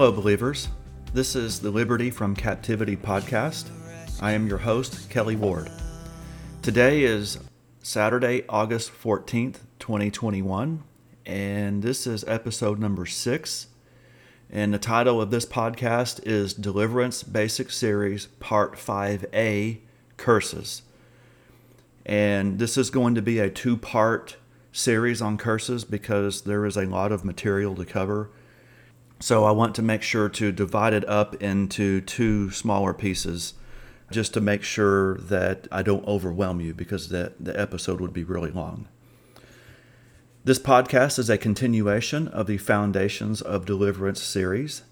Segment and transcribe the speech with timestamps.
[0.00, 0.68] Hello, believers.
[1.12, 3.68] This is the Liberty from Captivity podcast.
[4.18, 5.70] I am your host, Kelly Ward.
[6.62, 7.38] Today is
[7.82, 10.82] Saturday, August 14th, 2021,
[11.26, 13.66] and this is episode number six.
[14.48, 19.80] And the title of this podcast is Deliverance Basic Series Part 5A
[20.16, 20.80] Curses.
[22.06, 24.38] And this is going to be a two part
[24.72, 28.30] series on curses because there is a lot of material to cover
[29.20, 33.54] so I want to make sure to divide it up into two smaller pieces
[34.10, 38.24] just to make sure that I don't overwhelm you because the, the episode would be
[38.24, 38.88] really long.
[40.42, 44.82] This podcast is a continuation of the Foundations of Deliverance series.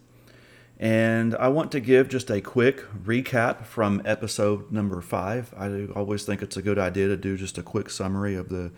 [0.78, 5.52] And I want to give just a quick recap from episode number five.
[5.56, 8.72] I always think it's a good idea to do just a quick summary of the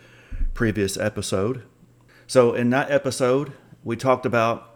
[0.55, 1.65] previous episode.
[2.27, 4.70] So, in that episode, we talked about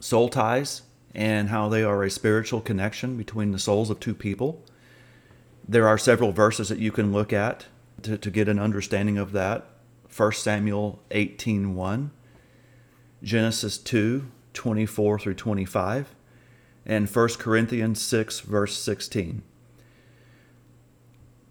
[0.00, 0.82] soul ties
[1.14, 4.62] and how they are a spiritual connection between the souls of two people.
[5.68, 7.66] There are several verses that you can look at
[8.02, 9.66] to, to get an understanding of that.
[10.14, 12.10] 1 Samuel 18:1,
[13.22, 16.14] Genesis 2, 24 through 25,
[16.86, 19.42] and 1 Corinthians 6, verse 16.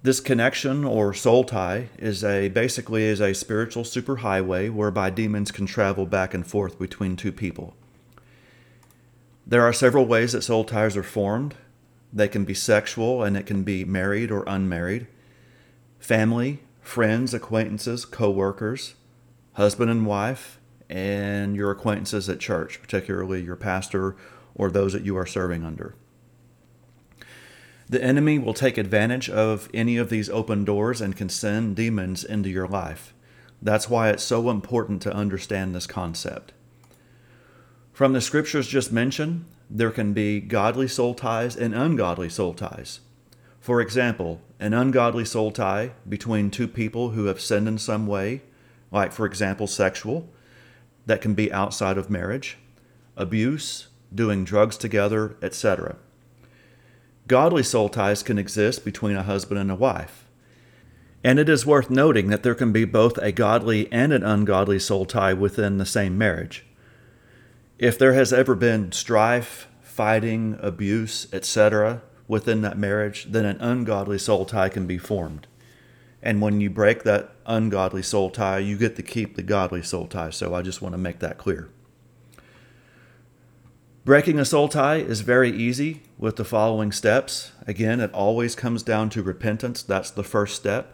[0.04, 5.66] This connection or soul tie is a basically is a spiritual superhighway whereby demons can
[5.66, 7.76] travel back and forth between two people.
[9.50, 11.56] There are several ways that soul ties are formed.
[12.12, 15.08] They can be sexual and it can be married or unmarried,
[16.00, 18.96] family, friends, acquaintances, co-workers,
[19.54, 20.60] husband and wife,
[20.90, 24.18] and your acquaintances at church, particularly your pastor
[24.54, 25.96] or those that you are serving under.
[27.88, 32.26] The enemy will take advantage of any of these open doors and can send demons
[32.26, 33.14] into your life.
[33.62, 36.52] That's why it's so important to understand this concept.
[37.98, 43.00] From the scriptures just mentioned, there can be godly soul ties and ungodly soul ties.
[43.60, 48.44] For example, an ungodly soul tie between two people who have sinned in some way,
[48.92, 50.30] like, for example, sexual,
[51.08, 52.60] that can be outside of marriage,
[53.16, 55.96] abuse, doing drugs together, etc.
[57.28, 60.28] Godly soul ties can exist between a husband and a wife.
[61.24, 64.78] And it is worth noting that there can be both a godly and an ungodly
[64.78, 66.64] soul tie within the same marriage.
[67.80, 74.18] If there has ever been strife, fighting, abuse, etc., within that marriage, then an ungodly
[74.18, 75.48] soul tie can be formed.
[76.22, 80.08] And when you break that ungodly soul tie, you get to keep the godly soul
[80.08, 80.32] tie.
[80.32, 81.70] So I just want to make that clear.
[84.04, 87.52] Breaking a soul tie is very easy with the following steps.
[87.68, 89.84] Again, it always comes down to repentance.
[89.84, 90.94] That's the first step.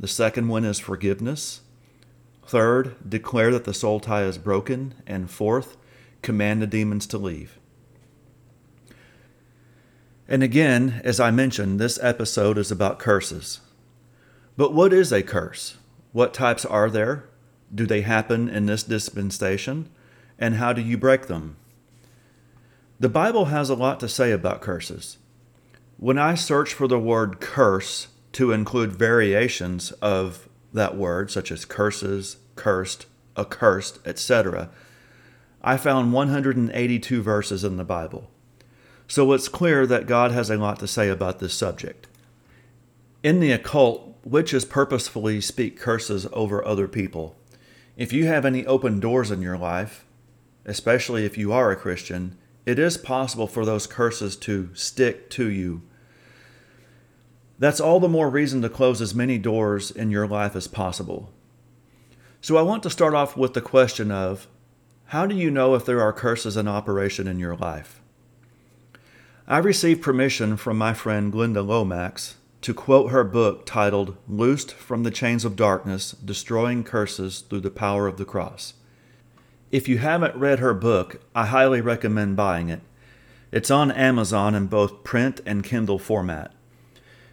[0.00, 1.60] The second one is forgiveness.
[2.46, 4.94] Third, declare that the soul tie is broken.
[5.06, 5.76] And fourth,
[6.22, 7.58] command the demons to leave.
[10.28, 13.60] And again, as I mentioned, this episode is about curses.
[14.56, 15.76] But what is a curse?
[16.12, 17.28] What types are there?
[17.74, 19.88] Do they happen in this dispensation?
[20.38, 21.56] And how do you break them?
[23.00, 25.18] The Bible has a lot to say about curses.
[25.96, 31.64] When I search for the word curse to include variations of that word, such as
[31.64, 33.06] curses, cursed,
[33.36, 34.70] accursed, etc.,
[35.62, 38.30] I found 182 verses in the Bible.
[39.06, 42.06] So it's clear that God has a lot to say about this subject.
[43.22, 47.36] In the occult, witches purposefully speak curses over other people.
[47.96, 50.06] If you have any open doors in your life,
[50.64, 55.50] especially if you are a Christian, it is possible for those curses to stick to
[55.50, 55.82] you.
[57.58, 61.30] That's all the more reason to close as many doors in your life as possible.
[62.40, 64.46] So I want to start off with the question of
[65.10, 68.00] how do you know if there are curses in operation in your life?
[69.48, 75.02] I received permission from my friend Glenda Lomax to quote her book titled Loosed from
[75.02, 78.74] the Chains of Darkness Destroying Curses Through the Power of the Cross.
[79.72, 82.82] If you haven't read her book, I highly recommend buying it.
[83.50, 86.52] It's on Amazon in both print and Kindle format.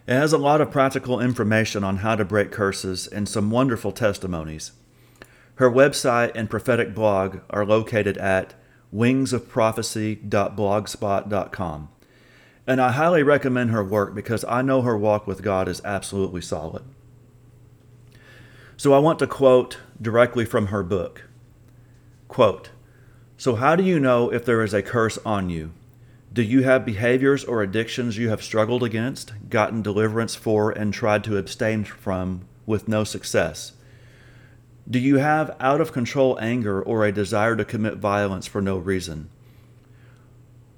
[0.08, 3.92] It has a lot of practical information on how to break curses and some wonderful
[3.92, 4.72] testimonies.
[5.58, 8.54] Her website and prophetic blog are located at
[8.94, 11.88] wingsofprophecy.blogspot.com.
[12.64, 16.42] And I highly recommend her work because I know her walk with God is absolutely
[16.42, 16.84] solid.
[18.76, 21.24] So I want to quote directly from her book.
[22.28, 22.70] Quote,
[23.36, 25.72] So how do you know if there is a curse on you?
[26.32, 31.24] Do you have behaviors or addictions you have struggled against, gotten deliverance for, and tried
[31.24, 33.72] to abstain from with no success?
[34.90, 38.78] Do you have out of control anger or a desire to commit violence for no
[38.78, 39.28] reason?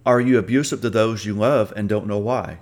[0.05, 2.59] Are you abusive to those you love and don't know why?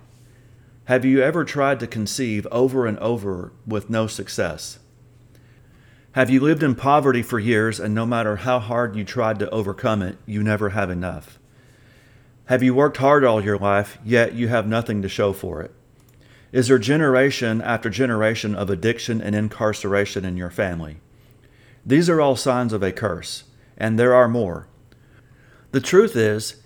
[0.85, 4.79] Have you ever tried to conceive over and over with no success?
[6.13, 9.51] Have you lived in poverty for years and no matter how hard you tried to
[9.51, 11.39] overcome it, you never have enough?
[12.47, 15.73] Have you worked hard all your life, yet you have nothing to show for it?
[16.53, 21.01] Is there generation after generation of addiction and incarceration in your family?
[21.89, 23.45] These are all signs of a curse,
[23.79, 24.69] and there are more.
[25.71, 26.57] The truth is,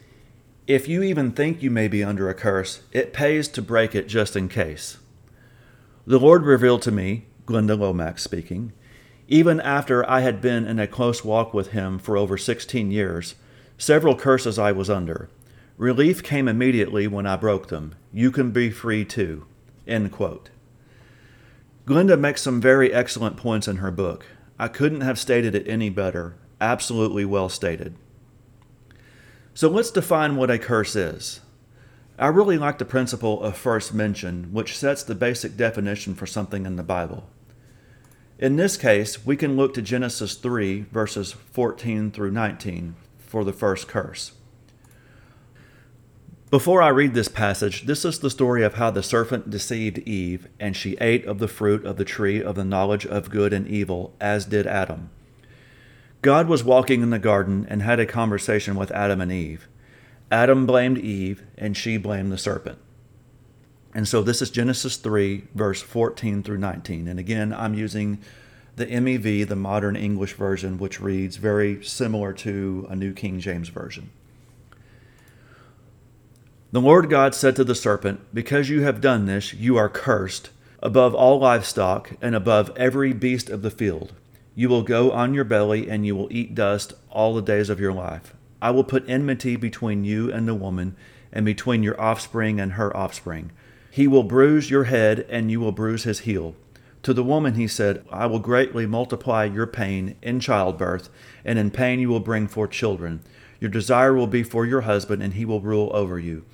[0.67, 4.09] if you even think you may be under a curse, it pays to break it
[4.09, 4.99] just in case.
[6.09, 8.73] The Lord revealed to me, Glenda Lomax speaking,
[9.29, 13.37] even after I had been in a close walk with Him for over 16 years,
[13.79, 15.31] several curses I was under.
[15.77, 17.95] Relief came immediately when I broke them.
[18.13, 19.47] You can be free too.
[19.87, 20.51] End quote.
[21.87, 24.27] Glenda makes some very excellent points in her book.
[24.63, 26.37] I couldn't have stated it any better.
[26.61, 27.97] Absolutely well stated.
[29.55, 31.41] So let's define what a curse is.
[32.17, 36.65] I really like the principle of first mention, which sets the basic definition for something
[36.65, 37.29] in the Bible.
[38.39, 43.53] In this case, we can look to Genesis 3, verses 14 through 19, for the
[43.53, 44.31] first curse.
[46.53, 50.49] Before I read this passage, this is the story of how the serpent deceived Eve,
[50.61, 53.67] and she ate of the fruit of the tree of the knowledge of good and
[53.67, 55.09] evil, as did Adam.
[56.21, 59.67] God was walking in the garden and had a conversation with Adam and Eve.
[60.31, 62.77] Adam blamed Eve, and she blamed the serpent.
[63.95, 67.09] And so this is Genesis 3, verse 14 through 19.
[67.09, 68.19] And again, I'm using
[68.77, 73.71] the MEV, the modern English version, which reads very similar to a New King James
[73.71, 74.11] Version.
[76.73, 80.49] The Lord God said to the serpent, Because you have done this, you are cursed
[80.83, 84.15] above all livestock and above every beast of the field.
[84.55, 87.79] You will go on your belly and you will eat dust all the days of
[87.79, 88.33] your life.
[88.63, 90.97] I will put enmity between you and the woman,
[91.31, 93.53] and between your offspring and her offspring.
[93.91, 96.55] He will bruise your head, and you will bruise his heel.
[97.03, 101.11] To the woman he said, I will greatly multiply your pain in childbirth,
[101.45, 103.21] and in pain you will bring forth children.
[103.61, 106.47] Your desire will be for your husband, and he will rule over you.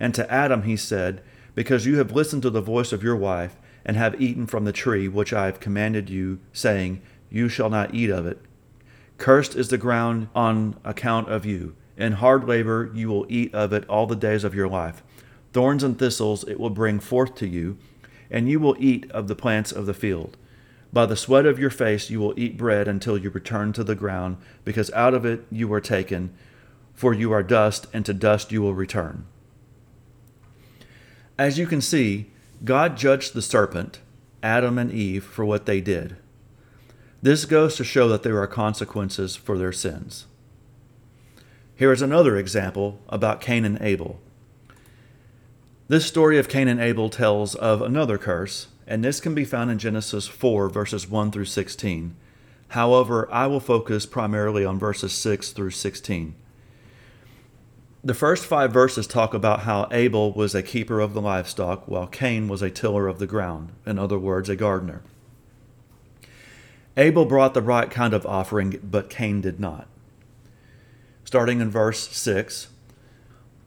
[0.00, 1.22] And to Adam he said,
[1.54, 4.72] Because you have listened to the voice of your wife, and have eaten from the
[4.72, 7.00] tree which I have commanded you, saying,
[7.30, 8.40] You shall not eat of it.
[9.18, 11.76] Cursed is the ground on account of you.
[11.96, 15.02] In hard labor you will eat of it all the days of your life.
[15.52, 17.76] Thorns and thistles it will bring forth to you,
[18.30, 20.38] and you will eat of the plants of the field.
[20.92, 23.94] By the sweat of your face you will eat bread until you return to the
[23.94, 26.32] ground, because out of it you were taken,
[26.94, 29.26] for you are dust, and to dust you will return.
[31.40, 32.26] As you can see,
[32.64, 34.00] God judged the serpent,
[34.42, 36.16] Adam and Eve, for what they did.
[37.22, 40.26] This goes to show that there are consequences for their sins.
[41.74, 44.20] Here is another example about Cain and Abel.
[45.88, 49.70] This story of Cain and Abel tells of another curse, and this can be found
[49.70, 52.16] in Genesis 4, verses 1 through 16.
[52.68, 56.34] However, I will focus primarily on verses 6 through 16.
[58.02, 62.06] The first five verses talk about how Abel was a keeper of the livestock, while
[62.06, 65.02] Cain was a tiller of the ground, in other words, a gardener.
[66.96, 69.86] Abel brought the right kind of offering, but Cain did not.
[71.24, 72.68] Starting in verse 6,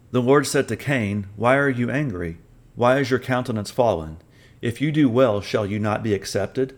[0.10, 2.40] the Lord said to Cain, Why are you angry?
[2.76, 4.18] Why is your countenance fallen?
[4.64, 6.76] If you do well, shall you not be accepted?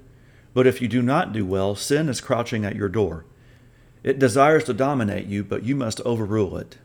[0.54, 3.24] But if you do not do well, sin is crouching at your door.
[4.04, 6.80] It desires to dominate you, but you must overrule it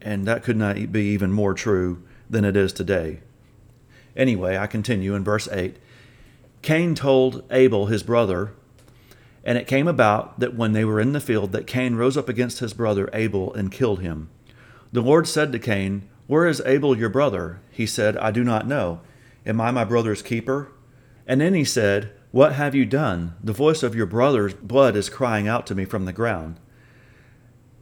[0.00, 3.20] and that could not be even more true than it is today.
[4.16, 5.76] Anyway, I continue in verse 8
[6.62, 8.52] Cain told Abel his brother,
[9.44, 12.28] and it came about that when they were in the field, that Cain rose up
[12.28, 14.28] against his brother Abel and killed him.
[14.92, 17.60] The Lord said to Cain, Where is Abel your brother?
[17.70, 19.00] He said, I do not know.
[19.46, 20.72] Am I my brother's keeper?
[21.26, 23.34] And then he said, What have you done?
[23.42, 26.58] The voice of your brother's blood is crying out to me from the ground.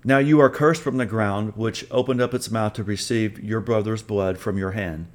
[0.06, 3.60] Now you are cursed from the ground, which opened up its mouth to receive your
[3.60, 5.08] brother's blood from your hand.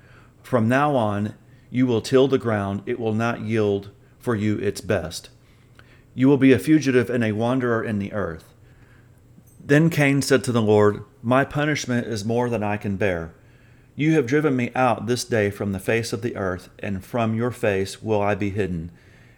[0.43, 1.33] From now on,
[1.69, 5.29] you will till the ground, it will not yield for you its best.
[6.13, 8.53] You will be a fugitive and a wanderer in the earth.
[9.63, 13.33] Then Cain said to the Lord, My punishment is more than I can bear.
[13.95, 17.33] You have driven me out this day from the face of the earth, and from
[17.33, 18.91] your face will I be hidden.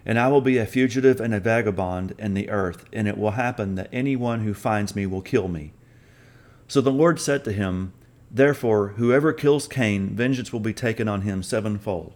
[0.06, 3.32] And I will be a fugitive and a vagabond in the earth, and it will
[3.32, 5.72] happen that any one who finds me will kill me.
[6.68, 7.92] So the Lord said to him,
[8.30, 12.12] Therefore, whoever kills Cain, vengeance will be taken on him sevenfold.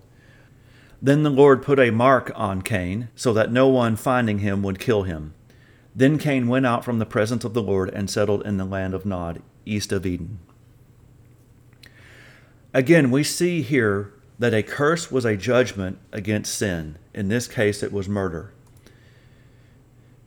[1.00, 4.80] Then the Lord put a mark on Cain, so that no one finding him would
[4.80, 5.33] kill him.
[5.95, 8.95] Then Cain went out from the presence of the Lord and settled in the land
[8.95, 10.40] of Nod, east of Eden.
[12.75, 16.99] Again, we see here that a curse was a judgment against sin.
[17.12, 18.52] In this case, it was murder.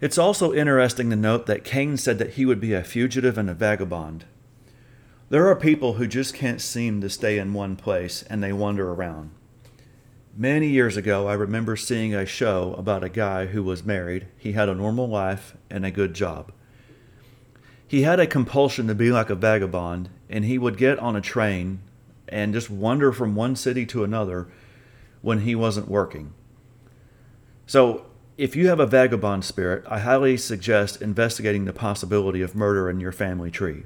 [0.01, 3.49] It's also interesting to note that Cain said that he would be a fugitive and
[3.49, 4.25] a vagabond.
[5.29, 8.91] There are people who just can't seem to stay in one place and they wander
[8.91, 9.31] around.
[10.35, 14.27] Many years ago, I remember seeing a show about a guy who was married.
[14.37, 16.51] He had a normal life and a good job.
[17.87, 21.21] He had a compulsion to be like a vagabond, and he would get on a
[21.21, 21.81] train
[22.31, 24.47] and just wander from one city to another
[25.21, 26.33] when he wasn't working.
[27.65, 28.05] So,
[28.37, 32.99] if you have a vagabond spirit, I highly suggest investigating the possibility of murder in
[32.99, 33.83] your family tree.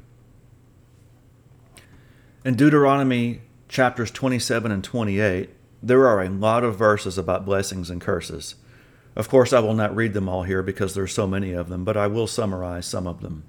[2.45, 5.49] In Deuteronomy chapters 27 and 28,
[5.81, 8.55] there are a lot of verses about blessings and curses.
[9.15, 11.69] Of course, I will not read them all here because there are so many of
[11.69, 13.43] them, but I will summarize some of them.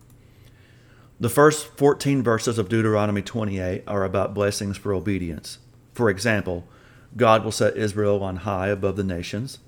[1.19, 5.59] The first 14 verses of Deuteronomy 28 are about blessings for obedience.
[5.95, 6.69] For example,
[7.17, 9.59] God will set Israel on high above the nations.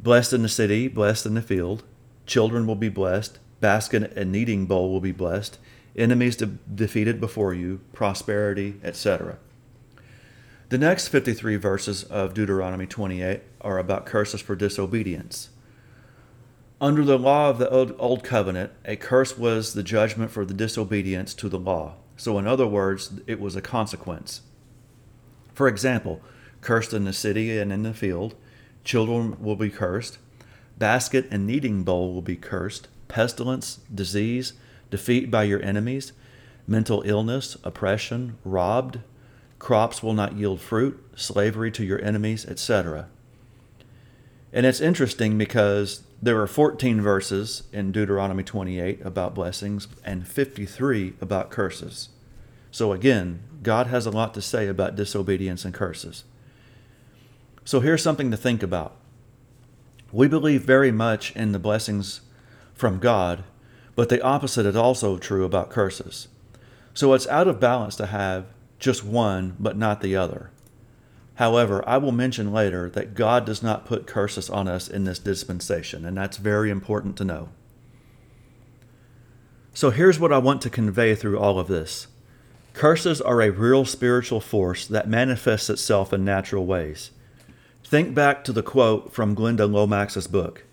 [0.00, 1.82] Blessed in the city, blessed in the field.
[2.24, 3.38] Children will be blessed.
[3.60, 5.58] Basket and kneading bowl will be blessed.
[5.94, 7.80] Enemies de- defeated before you.
[7.92, 9.36] Prosperity, etc.
[10.70, 15.50] The next 53 verses of Deuteronomy 28 are about curses for disobedience.
[16.78, 21.32] Under the law of the Old Covenant, a curse was the judgment for the disobedience
[21.34, 21.94] to the law.
[22.18, 24.42] So, in other words, it was a consequence.
[25.54, 26.20] For example,
[26.60, 28.34] cursed in the city and in the field,
[28.84, 30.18] children will be cursed,
[30.76, 34.52] basket and kneading bowl will be cursed, pestilence, disease,
[34.90, 36.12] defeat by your enemies,
[36.66, 38.98] mental illness, oppression, robbed,
[39.58, 43.08] crops will not yield fruit, slavery to your enemies, etc.
[44.52, 51.14] And it's interesting because there are 14 verses in Deuteronomy 28 about blessings and 53
[51.20, 52.08] about curses.
[52.72, 56.24] So again, God has a lot to say about disobedience and curses.
[57.64, 58.96] So here's something to think about.
[60.10, 62.22] We believe very much in the blessings
[62.74, 63.44] from God,
[63.94, 66.26] but the opposite is also true about curses.
[66.92, 68.46] So it's out of balance to have
[68.80, 70.50] just one but not the other.
[71.36, 75.18] However, I will mention later that God does not put curses on us in this
[75.18, 77.50] dispensation, and that's very important to know.
[79.74, 82.08] So here's what I want to convey through all of this
[82.72, 87.10] curses are a real spiritual force that manifests itself in natural ways.
[87.84, 90.64] Think back to the quote from Glenda Lomax's book.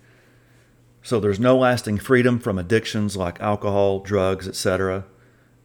[1.02, 5.04] So there's no lasting freedom from addictions like alcohol, drugs, etc.,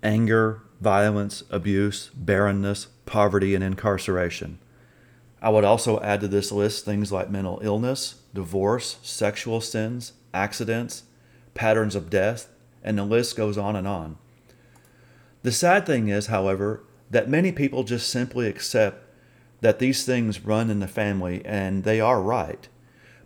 [0.03, 4.59] anger, violence, abuse, barrenness, poverty, and incarceration.
[5.41, 11.03] I would also add to this list things like mental illness, divorce, sexual sins, accidents,
[11.53, 12.49] patterns of death,
[12.83, 14.17] and the list goes on and on.
[15.43, 19.05] The sad thing is, however, that many people just simply accept
[19.61, 22.67] that these things run in the family and they are right.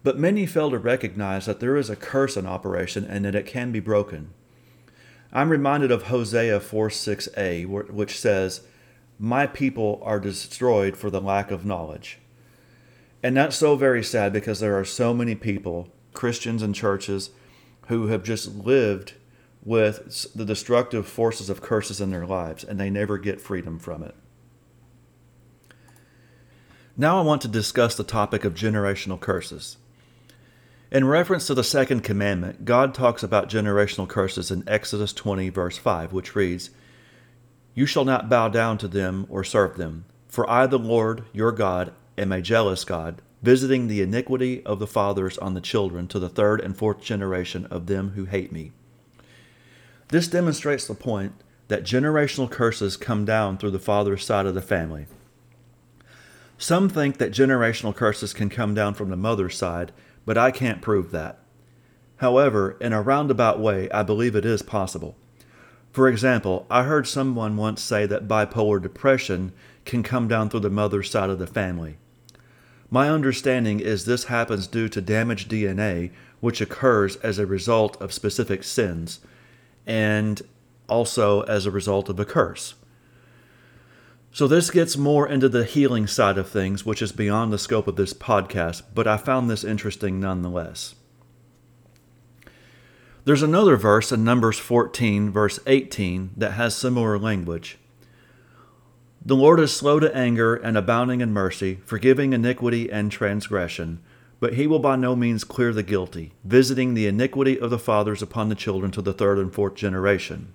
[0.03, 3.45] But many fail to recognize that there is a curse in operation and that it
[3.45, 4.33] can be broken.
[5.31, 8.61] I'm reminded of Hosea 4 6a, which says,
[9.23, 12.19] my people are destroyed for the lack of knowledge.
[13.23, 17.29] And that's so very sad because there are so many people, Christians and churches,
[17.87, 19.13] who have just lived
[19.63, 24.03] with the destructive forces of curses in their lives and they never get freedom from
[24.03, 24.13] it.
[26.97, 29.77] Now I want to discuss the topic of generational curses.
[30.91, 35.77] In reference to the second commandment, God talks about generational curses in Exodus 20, verse
[35.77, 36.71] 5, which reads,
[37.73, 40.05] you shall not bow down to them or serve them.
[40.27, 44.87] For I, the Lord your God, am a jealous God, visiting the iniquity of the
[44.87, 48.71] fathers on the children to the third and fourth generation of them who hate me.
[50.09, 51.33] This demonstrates the point
[51.67, 55.07] that generational curses come down through the father's side of the family.
[56.57, 59.91] Some think that generational curses can come down from the mother's side,
[60.25, 61.39] but I can't prove that.
[62.17, 65.15] However, in a roundabout way, I believe it is possible.
[65.93, 69.53] For example, I heard someone once say that bipolar depression
[69.85, 71.97] can come down through the mother's side of the family.
[72.89, 76.09] My understanding is this happens due to damaged DNA,
[76.39, 79.19] which occurs as a result of specific sins,
[79.85, 80.41] and
[80.89, 82.73] also as a result of a curse.
[84.31, 87.87] So, this gets more into the healing side of things, which is beyond the scope
[87.87, 90.95] of this podcast, but I found this interesting nonetheless.
[93.25, 97.77] There's another verse in Numbers 14, verse 18, that has similar language.
[99.25, 104.01] The Lord is slow to anger and abounding in mercy, forgiving iniquity and transgression,
[104.41, 108.21] but he will by no means clear the guilty, visiting the iniquity of the fathers
[108.21, 110.53] upon the children to the third and fourth generation.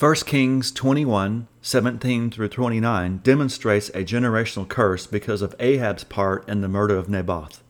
[0.00, 6.60] 1 Kings 21, 17 through 29, demonstrates a generational curse because of Ahab's part in
[6.60, 7.62] the murder of Naboth.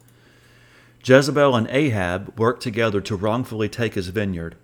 [1.09, 4.57] Jezebel and Ahab worked together to wrongfully take his vineyard.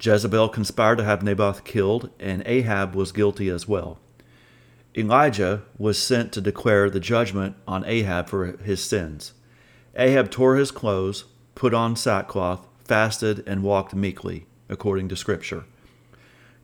[0.00, 3.98] Jezebel conspired to have Naboth killed, and Ahab was guilty as well.
[4.96, 9.32] Elijah was sent to declare the judgment on Ahab for his sins.
[9.96, 11.24] Ahab tore his clothes,
[11.56, 15.64] put on sackcloth, fasted, and walked meekly, according to Scripture.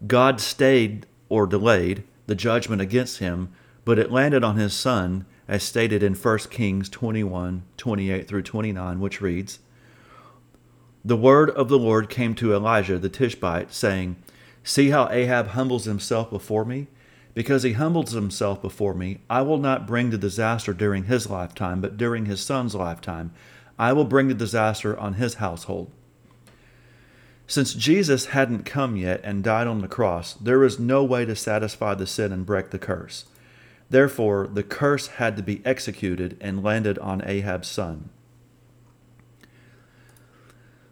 [0.06, 3.50] God stayed or delayed the judgment against him,
[3.84, 9.00] but it landed on his son, as stated in 1 Kings 21 28 through 29,
[9.00, 9.58] which reads
[11.04, 14.16] The word of the Lord came to Elijah the Tishbite, saying,
[14.62, 16.88] See how Ahab humbles himself before me?
[17.32, 21.80] Because he humbles himself before me, I will not bring the disaster during his lifetime,
[21.80, 23.32] but during his son's lifetime.
[23.78, 25.90] I will bring the disaster on his household.
[27.46, 31.34] Since Jesus hadn't come yet and died on the cross, there was no way to
[31.34, 33.24] satisfy the sin and break the curse.
[33.90, 38.10] Therefore, the curse had to be executed and landed on Ahab's son.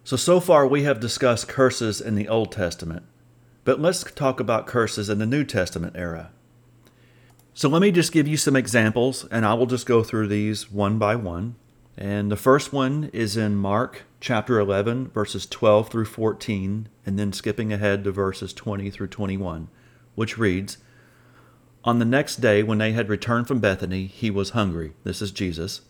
[0.04, 3.04] So, so far we have discussed curses in the Old Testament,
[3.64, 6.30] but let's talk about curses in the New Testament era.
[7.54, 10.70] So let me just give you some examples, and I will just go through these
[10.70, 11.56] one by one.
[11.96, 17.32] And the first one is in Mark chapter 11, verses 12 through 14, and then
[17.32, 19.68] skipping ahead to verses 20 through 21,
[20.14, 20.78] which reads
[21.86, 24.92] On the next day, when they had returned from Bethany, he was hungry.
[25.04, 25.82] This is Jesus.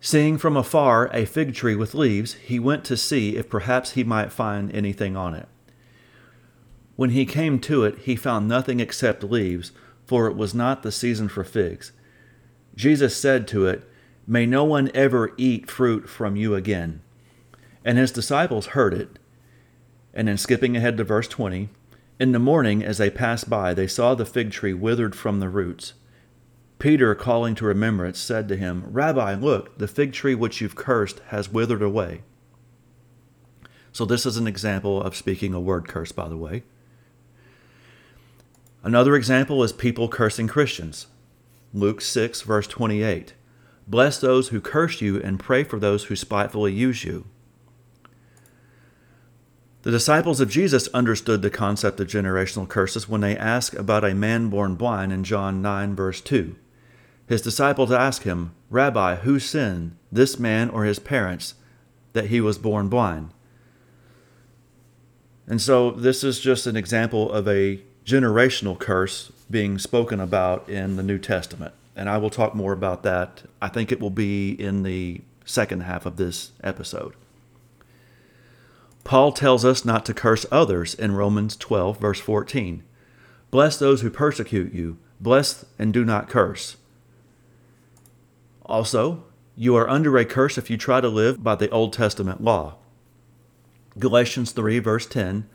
[0.00, 4.02] Seeing from afar a fig tree with leaves, he went to see if perhaps he
[4.02, 5.46] might find anything on it.
[6.96, 9.70] When he came to it, he found nothing except leaves
[10.10, 11.92] for it was not the season for figs.
[12.74, 13.88] Jesus said to it,
[14.26, 17.00] May no one ever eat fruit from you again.
[17.84, 19.20] And his disciples heard it.
[20.12, 21.68] And then skipping ahead to verse 20,
[22.20, 25.48] in the morning, as they passed by, they saw the fig tree withered from the
[25.48, 25.94] roots.
[26.78, 31.20] Peter, calling to remembrance, said to him, Rabbi, look, the fig tree which you've cursed
[31.28, 32.20] has withered away.
[33.90, 36.62] So, this is an example of speaking a word curse, by the way.
[38.82, 41.06] Another example is people cursing Christians.
[41.72, 43.32] Luke 6, verse 28.
[43.88, 47.26] Bless those who curse you and pray for those who spitefully use you.
[49.82, 54.14] The disciples of Jesus understood the concept of generational curses when they asked about a
[54.14, 56.54] man born blind in John 9, verse 2.
[57.26, 61.54] His disciples asked him, Rabbi, who sinned, this man or his parents,
[62.12, 63.30] that he was born blind?
[65.46, 70.96] And so this is just an example of a generational curse being spoken about in
[70.96, 71.72] the New Testament.
[71.96, 73.44] And I will talk more about that.
[73.62, 77.14] I think it will be in the second half of this episode.
[79.04, 82.82] Paul tells us not to curse others in Romans 12, verse 14.
[83.50, 86.76] Bless those who persecute you, bless and do not curse.
[88.64, 89.24] Also,
[89.56, 92.76] you are under a curse if you try to live by the Old Testament law.
[93.98, 95.48] Galatians 3, verse 10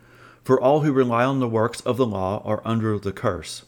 [0.46, 3.64] for all who rely on the works of the law are under the curse.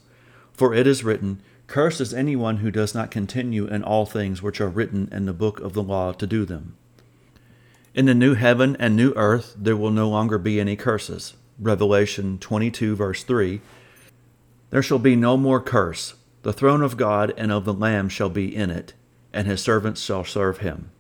[0.53, 4.61] For it is written, Cursed is anyone who does not continue in all things which
[4.61, 6.77] are written in the book of the law to do them.
[7.95, 11.35] In the new heaven and new earth there will no longer be any curses.
[11.59, 13.61] Revelation 22, verse 3
[14.71, 16.15] There shall be no more curse.
[16.43, 18.95] The throne of God and of the Lamb shall be in it,
[19.33, 20.91] and his servants shall serve him.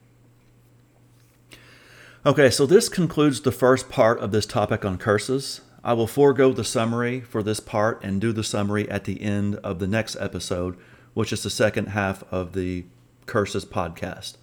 [2.26, 5.60] Okay, so this concludes the first part of this topic on curses.
[5.84, 9.56] I will forego the summary for this part and do the summary at the end
[9.56, 10.76] of the next episode,
[11.14, 12.84] which is the second half of the
[13.26, 14.36] Curses podcast.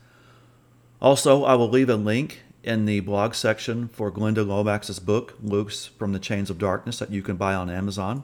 [1.05, 5.85] Also, I will leave a link in the blog section for Glenda Lomax's book, Loose
[5.85, 8.23] from the Chains of Darkness, that you can buy on Amazon.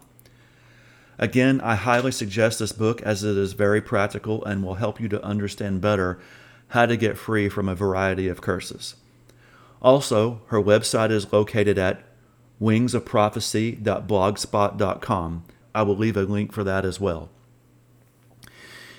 [1.20, 5.08] Again, I highly suggest this book as it is very practical and will help you
[5.10, 6.18] to understand better
[6.70, 8.96] how to get free from a variety of curses.
[9.80, 12.02] Also, her website is located at
[12.60, 15.44] wingsofprophecy.blogspot.com.
[15.76, 17.30] I will leave a link for that as well.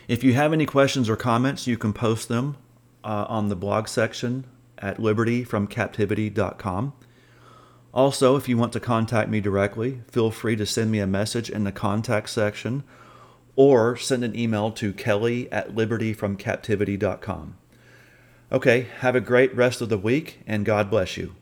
[0.07, 2.57] If you have any questions or comments, you can post them
[3.05, 4.45] uh, on the blog section
[4.79, 6.93] at libertyfromcaptivity.com.
[7.95, 11.51] Also, if you want to contact me directly, feel free to send me a message
[11.51, 12.85] in the contact section
[13.55, 17.59] or send an email to kelly at libertyfromcaptivity.com.
[18.51, 21.35] Okay, have a great rest of the week and God bless you.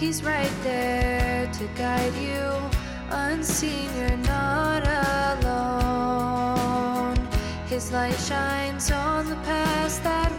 [0.00, 2.50] He's right there to guide you.
[3.10, 4.82] Unseen, you're not
[5.44, 7.18] alone.
[7.66, 10.29] His light shines on the past that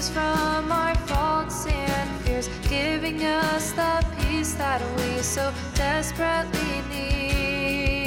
[0.00, 8.04] us from our faults and fears, giving us the peace that we so desperately need.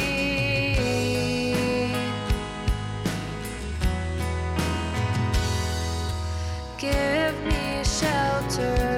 [6.79, 8.92] Give me shelter.